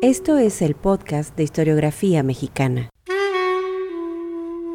[0.00, 2.88] Esto es el podcast de historiografía mexicana.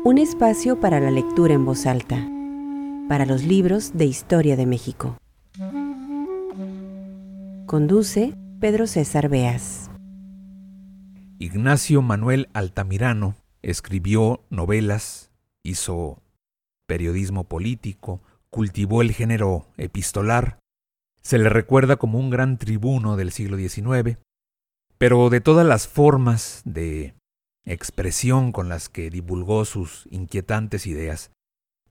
[0.04, 2.28] Un espacio para la lectura en voz alta,
[3.08, 5.18] para los libros de historia de México.
[7.68, 9.90] Conduce Pedro César Beas.
[11.40, 15.32] Ignacio Manuel Altamirano escribió novelas,
[15.64, 16.22] hizo
[16.86, 18.20] periodismo político,
[18.50, 20.60] cultivó el género epistolar,
[21.22, 24.18] se le recuerda como un gran tribuno del siglo XIX,
[25.04, 27.14] pero de todas las formas de
[27.66, 31.30] expresión con las que divulgó sus inquietantes ideas,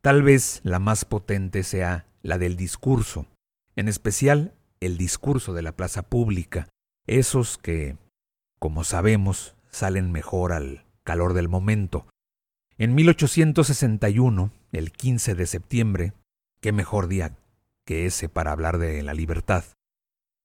[0.00, 3.26] tal vez la más potente sea la del discurso,
[3.76, 6.70] en especial el discurso de la plaza pública,
[7.06, 7.98] esos que,
[8.58, 12.06] como sabemos, salen mejor al calor del momento.
[12.78, 16.12] En 1861, el 15 de septiembre,
[16.62, 17.36] qué mejor día
[17.84, 19.64] que ese para hablar de la libertad.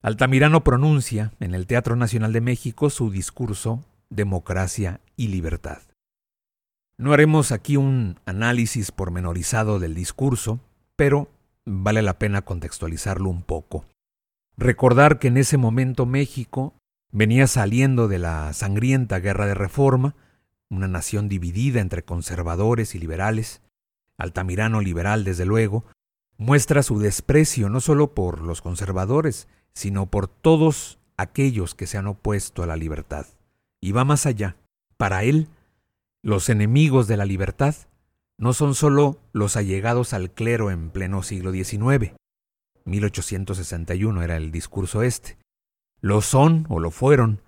[0.04, 5.82] Altamirano pronuncia en el Teatro Nacional de México su discurso Democracia y Libertad.
[7.00, 10.60] No haremos aquí un análisis pormenorizado del discurso,
[10.96, 11.30] pero
[11.66, 13.86] vale la pena contextualizarlo un poco.
[14.56, 16.76] Recordar que en ese momento México
[17.12, 20.16] venía saliendo de la sangrienta guerra de reforma,
[20.70, 23.62] una nación dividida entre conservadores y liberales,
[24.20, 25.86] Altamirano liberal desde luego,
[26.38, 29.48] muestra su desprecio no solo por los conservadores,
[29.78, 33.28] sino por todos aquellos que se han opuesto a la libertad.
[33.80, 34.58] Y va más allá.
[34.98, 35.50] Para él,
[36.24, 37.76] los enemigos de la libertad
[38.40, 42.16] no son solo los allegados al clero en pleno siglo XIX.
[42.86, 45.38] 1861 era el discurso este.
[46.02, 47.44] Lo son o lo fueron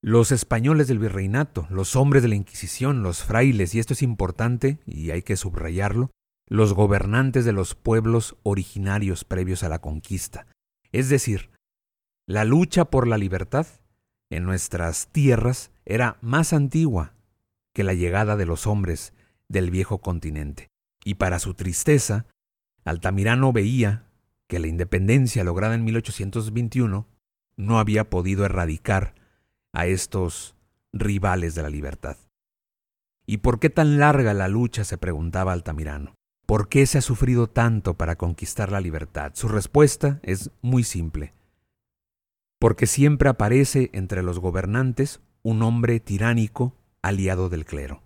[0.00, 4.80] los españoles del virreinato, los hombres de la Inquisición, los frailes, y esto es importante
[4.84, 6.10] y hay que subrayarlo,
[6.48, 10.48] los gobernantes de los pueblos originarios previos a la conquista.
[10.92, 11.50] Es decir,
[12.26, 13.66] la lucha por la libertad
[14.30, 17.14] en nuestras tierras era más antigua
[17.74, 19.12] que la llegada de los hombres
[19.48, 20.68] del viejo continente.
[21.04, 22.26] Y para su tristeza,
[22.84, 24.06] Altamirano veía
[24.48, 27.08] que la independencia lograda en 1821
[27.56, 29.14] no había podido erradicar
[29.72, 30.56] a estos
[30.92, 32.16] rivales de la libertad.
[33.26, 34.84] ¿Y por qué tan larga la lucha?
[34.84, 36.14] se preguntaba Altamirano.
[36.52, 39.32] ¿Por qué se ha sufrido tanto para conquistar la libertad?
[39.34, 41.32] Su respuesta es muy simple.
[42.58, 48.02] Porque siempre aparece entre los gobernantes un hombre tiránico aliado del clero.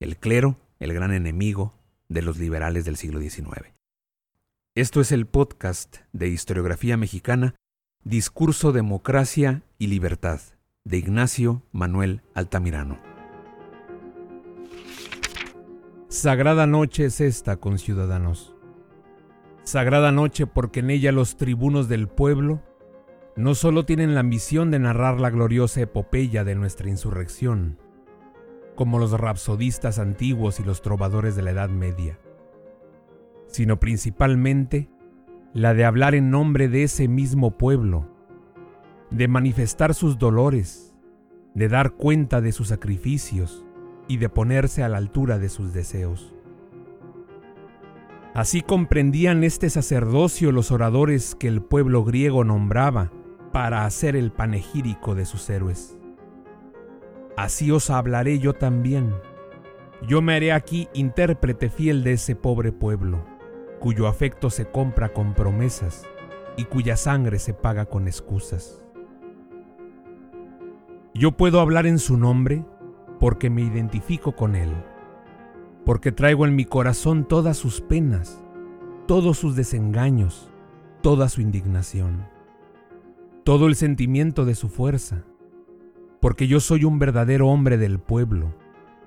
[0.00, 1.74] El clero, el gran enemigo
[2.08, 3.74] de los liberales del siglo XIX.
[4.74, 7.56] Esto es el podcast de historiografía mexicana,
[8.04, 10.40] Discurso, Democracia y Libertad,
[10.84, 13.15] de Ignacio Manuel Altamirano.
[16.16, 18.56] Sagrada noche es esta, conciudadanos.
[19.64, 22.62] Sagrada noche porque en ella los tribunos del pueblo
[23.36, 27.78] no solo tienen la ambición de narrar la gloriosa epopeya de nuestra insurrección,
[28.76, 32.18] como los rapsodistas antiguos y los trovadores de la Edad Media,
[33.46, 34.88] sino principalmente
[35.52, 38.08] la de hablar en nombre de ese mismo pueblo,
[39.10, 40.94] de manifestar sus dolores,
[41.54, 43.65] de dar cuenta de sus sacrificios,
[44.08, 46.34] y de ponerse a la altura de sus deseos.
[48.34, 53.10] Así comprendían este sacerdocio los oradores que el pueblo griego nombraba
[53.52, 55.96] para hacer el panegírico de sus héroes.
[57.36, 59.14] Así os hablaré yo también.
[60.06, 63.24] Yo me haré aquí intérprete fiel de ese pobre pueblo,
[63.80, 66.06] cuyo afecto se compra con promesas
[66.58, 68.82] y cuya sangre se paga con excusas.
[71.14, 72.66] Yo puedo hablar en su nombre
[73.18, 74.72] porque me identifico con Él,
[75.84, 78.42] porque traigo en mi corazón todas sus penas,
[79.06, 80.50] todos sus desengaños,
[81.00, 82.28] toda su indignación,
[83.44, 85.24] todo el sentimiento de su fuerza,
[86.20, 88.54] porque yo soy un verdadero hombre del pueblo,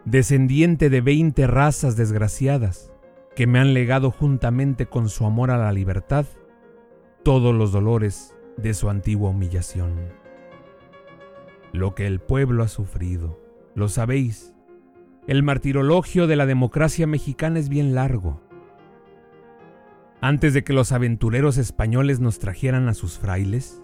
[0.05, 2.93] descendiente de veinte razas desgraciadas,
[3.35, 6.25] que me han legado juntamente con su amor a la libertad
[7.23, 9.93] todos los dolores de su antigua humillación.
[11.73, 13.39] Lo que el pueblo ha sufrido,
[13.79, 14.53] lo sabéis,
[15.25, 18.41] el martirologio de la democracia mexicana es bien largo.
[20.19, 23.81] Antes de que los aventureros españoles nos trajeran a sus frailes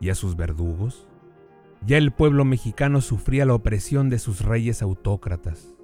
[0.00, 1.06] y a sus verdugos,
[1.84, 5.74] ya el pueblo mexicano sufría la opresión de sus reyes autócratas.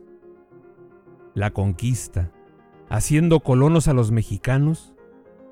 [1.35, 2.33] La conquista,
[2.89, 4.95] haciendo colonos a los mexicanos,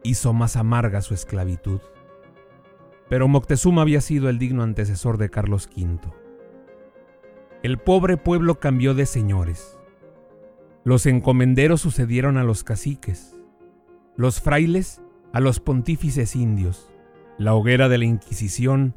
[0.03, 1.81] hizo más amarga su esclavitud.
[3.11, 6.19] Pero Moctezuma había sido el digno antecesor de Carlos V
[7.62, 9.77] el pobre pueblo cambió de señores.
[10.83, 13.37] Los encomenderos sucedieron a los caciques,
[14.17, 15.03] los frailes
[15.33, 16.91] a los pontífices indios,
[17.39, 18.95] la hoguera de la Inquisición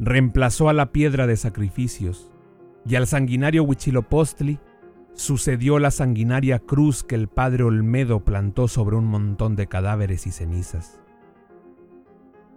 [0.00, 2.32] reemplazó a la piedra de sacrificios,
[2.84, 4.58] y al sanguinario Huichilopostli
[5.12, 10.32] sucedió la sanguinaria cruz que el padre Olmedo plantó sobre un montón de cadáveres y
[10.32, 11.00] cenizas.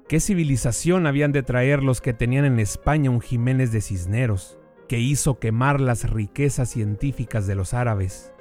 [0.07, 4.99] ¿Qué civilización habían de traer los que tenían en España un Jiménez de Cisneros, que
[4.99, 8.33] hizo quemar las riquezas científicas de los árabes?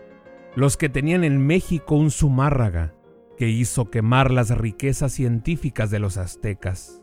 [0.54, 2.94] Los que tenían en México un Zumárraga,
[3.36, 7.02] que hizo quemar las riquezas científicas de los aztecas.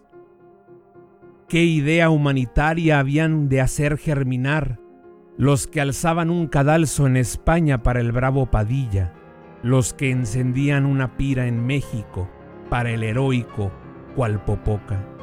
[1.48, 4.80] ¿Qué idea humanitaria habían de hacer germinar
[5.38, 9.14] los que alzaban un cadalso en España para el bravo Padilla,
[9.64, 12.30] los que encendían una pira en México
[12.70, 13.72] para el heroico
[14.16, 15.19] Cualpopoca?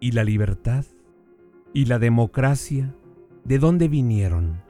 [0.00, 0.84] ¿Y la libertad?
[1.72, 2.94] ¿Y la democracia?
[3.44, 4.62] ¿De dónde vinieron?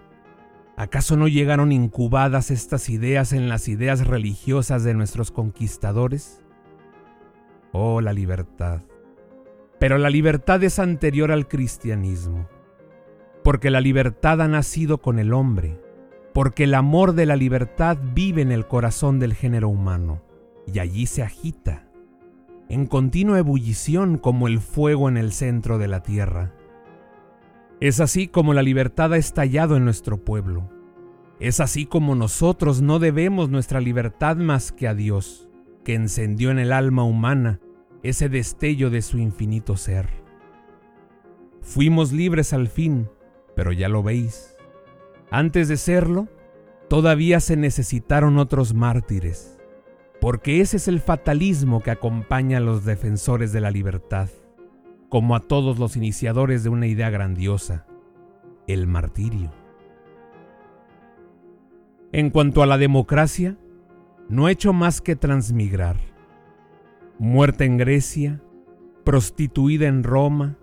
[0.74, 6.42] ¿Acaso no llegaron incubadas estas ideas en las ideas religiosas de nuestros conquistadores?
[7.72, 8.82] Oh, la libertad.
[9.78, 12.48] Pero la libertad es anterior al cristianismo,
[13.44, 15.78] porque la libertad ha nacido con el hombre,
[16.32, 20.22] porque el amor de la libertad vive en el corazón del género humano,
[20.66, 21.87] y allí se agita,
[22.68, 26.52] en continua ebullición como el fuego en el centro de la tierra.
[27.80, 30.70] Es así como la libertad ha estallado en nuestro pueblo.
[31.40, 35.48] Es así como nosotros no debemos nuestra libertad más que a Dios,
[35.84, 37.60] que encendió en el alma humana
[38.02, 40.08] ese destello de su infinito ser.
[41.62, 43.08] Fuimos libres al fin,
[43.54, 44.56] pero ya lo veis.
[45.30, 46.28] Antes de serlo,
[46.88, 49.57] todavía se necesitaron otros mártires,
[50.20, 54.28] porque ese es el fatalismo que acompaña a los defensores de la libertad
[55.08, 57.86] como a todos los iniciadores de una idea grandiosa,
[58.66, 59.50] el martirio.
[62.12, 63.56] En cuanto a la democracia,
[64.28, 65.96] no ha hecho más que transmigrar.
[67.18, 68.42] Muerta en Grecia,
[69.04, 70.58] prostituida en Roma,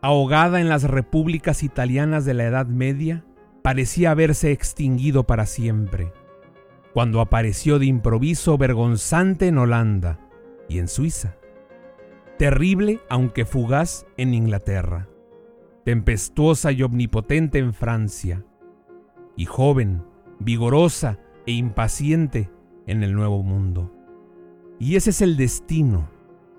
[0.00, 3.24] ahogada en las repúblicas italianas de la Edad Media,
[3.62, 6.12] parecía haberse extinguido para siempre,
[6.92, 10.18] cuando apareció de improviso vergonzante en Holanda
[10.68, 11.36] y en Suiza.
[12.38, 15.08] Terrible aunque fugaz en Inglaterra,
[15.84, 18.44] tempestuosa y omnipotente en Francia,
[19.36, 20.04] y joven,
[20.38, 22.50] vigorosa e impaciente
[22.86, 23.92] en el Nuevo Mundo.
[24.78, 26.08] Y ese es el destino,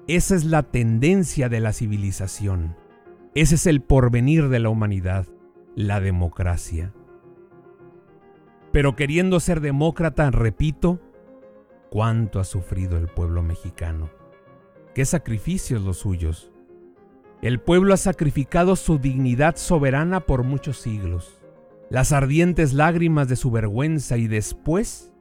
[0.08, 2.76] esa es la tendencia de la civilización,
[3.36, 5.28] ese es el porvenir de la humanidad,
[5.76, 6.94] la democracia.
[8.74, 11.00] Pero queriendo ser demócrata, repito,
[11.90, 14.10] cuánto ha sufrido el pueblo mexicano
[14.94, 16.52] qué sacrificios los suyos.
[17.42, 21.42] El pueblo ha sacrificado su dignidad soberana por muchos siglos,
[21.90, 25.12] las ardientes lágrimas de su vergüenza y después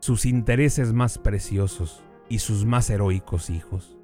[0.00, 3.96] sus intereses más preciosos y sus más heroicos hijos.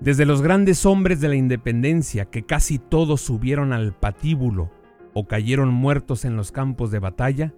[0.00, 4.70] Desde los grandes hombres de la independencia que casi todos subieron al patíbulo
[5.18, 7.54] o cayeron muertos en los campos de batalla,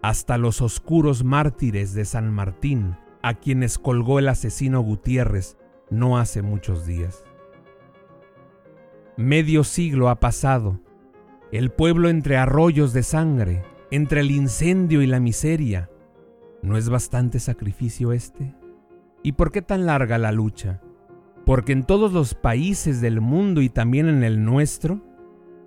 [0.00, 5.58] hasta los oscuros mártires de San Martín a quienes colgó el asesino Gutiérrez
[5.90, 7.22] no hace muchos días.
[9.18, 10.80] Medio siglo ha pasado,
[11.52, 15.90] el pueblo entre arroyos de sangre, entre el incendio y la miseria.
[16.62, 18.54] ¿No es bastante sacrificio este?
[19.22, 20.80] ¿Y por qué tan larga la lucha?
[21.44, 25.11] Porque en todos los países del mundo y también en el nuestro,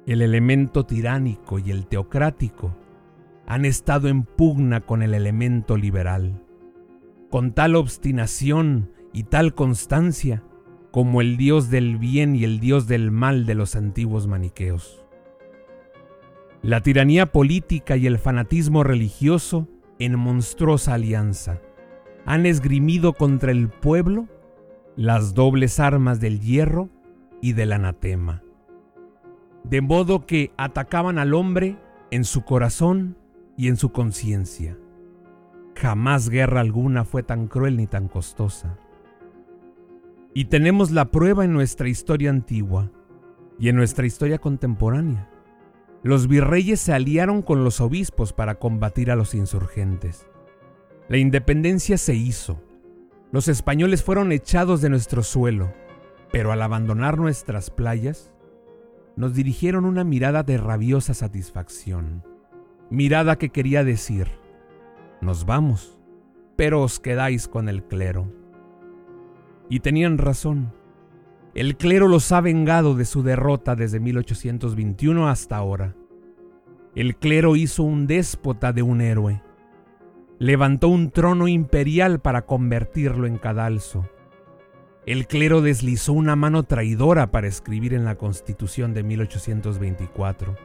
[0.06, 2.76] el elemento tiránico y el teocrático
[3.48, 6.46] han estado en pugna con el elemento liberal
[7.36, 10.42] con tal obstinación y tal constancia
[10.90, 15.06] como el Dios del bien y el Dios del mal de los antiguos maniqueos.
[16.62, 19.68] La tiranía política y el fanatismo religioso,
[20.00, 21.60] en monstruosa alianza,
[22.26, 24.30] han esgrimido contra el pueblo
[24.96, 26.90] las dobles armas del hierro
[27.42, 28.45] y del anatema.
[29.70, 31.78] De modo que atacaban al hombre
[32.12, 33.18] en su corazón
[33.58, 34.78] y en su conciencia
[35.76, 38.78] Jamás guerra alguna fue tan cruel ni tan costosa.
[40.34, 42.92] Y tenemos la prueba en nuestra historia antigua
[43.60, 45.30] y en nuestra historia contemporánea.
[46.02, 50.28] Los virreyes se aliaron con los obispos para combatir a los insurgentes.
[51.10, 52.62] La independencia se hizo.
[53.32, 55.74] Los españoles fueron echados de nuestro suelo,
[56.32, 58.32] pero al abandonar nuestras playas,
[59.16, 62.24] nos dirigieron una mirada de rabiosa satisfacción.
[62.90, 64.28] Mirada que quería decir,
[65.22, 65.98] nos vamos,
[66.56, 68.32] pero os quedáis con el clero.
[69.70, 70.74] Y tenían razón.
[71.54, 75.96] El clero los ha vengado de su derrota desde 1821 hasta ahora.
[76.96, 79.42] El clero hizo un déspota de un héroe.
[80.38, 84.08] Levantó un trono imperial para convertirlo en cadalso.
[85.06, 90.56] El clero deslizó una mano traidora para escribir en la Constitución de 1824.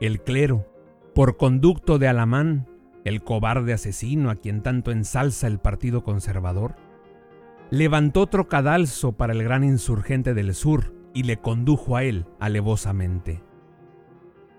[0.00, 0.66] El clero,
[1.14, 2.66] por conducto de Alamán,
[3.04, 6.74] el cobarde asesino a quien tanto ensalza el Partido Conservador,
[7.70, 13.40] levantó otro cadalso para el gran insurgente del sur y le condujo a él alevosamente.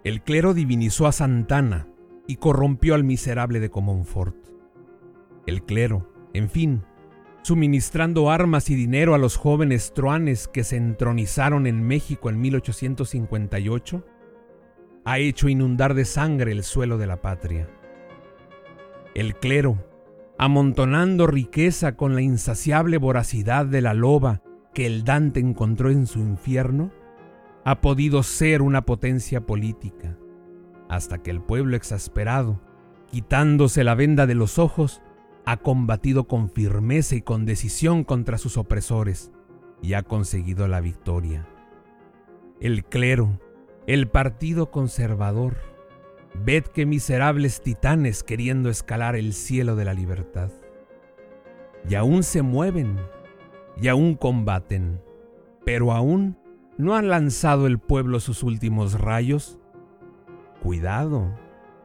[0.06, 1.90] El clero divinizó a Santana
[2.28, 4.38] y corrompió al miserable de Comonfort.
[5.48, 6.84] El clero, en fin,
[7.46, 14.04] suministrando armas y dinero a los jóvenes truanes que se entronizaron en México en 1858,
[15.06, 17.70] ha hecho inundar de sangre el suelo de la patria.
[19.14, 19.78] El clero,
[20.40, 24.42] amontonando riqueza con la insaciable voracidad de la loba
[24.74, 26.92] que el Dante encontró en su infierno,
[27.64, 30.18] ha podido ser una potencia política,
[30.90, 32.60] hasta que el pueblo exasperado,
[33.12, 35.04] quitándose la venda de los ojos,
[35.46, 39.32] ha combatido con firmeza y con decisión contra sus opresores
[39.82, 41.48] y ha conseguido la victoria.
[42.60, 43.40] El clero,
[43.88, 45.58] el partido conservador,
[46.34, 50.52] ved qué miserables titanes queriendo escalar el cielo de la libertad.
[51.88, 52.98] Y aún se mueven,
[53.80, 55.02] y aún combaten,
[55.64, 56.38] pero aún
[56.78, 59.60] ¿No han lanzado el pueblo sus últimos rayos?
[60.62, 61.34] Cuidado,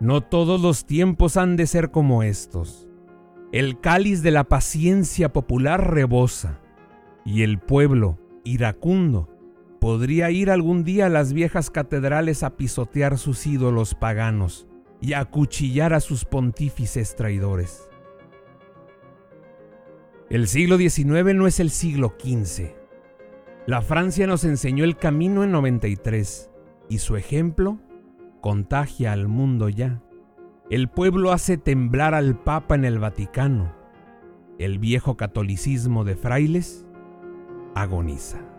[0.01, 2.89] no todos los tiempos han de ser como estos.
[3.53, 6.61] El cáliz de la paciencia popular rebosa,
[7.25, 9.29] y el pueblo, iracundo,
[9.81, 14.67] podría ir algún día a las viejas catedrales a pisotear sus ídolos paganos
[15.01, 17.89] y a acuchillar a sus pontífices traidores.
[20.29, 22.81] El siglo XIX no es el siglo XV
[23.71, 26.51] la Francia nos enseñó el camino en 93
[26.89, 27.79] y su ejemplo
[28.41, 30.03] contagia al mundo ya.
[30.71, 33.75] El pueblo hace temblar al Papa en el Vaticano.
[34.61, 36.87] El viejo catolicismo de frailes
[37.75, 38.50] agoniza.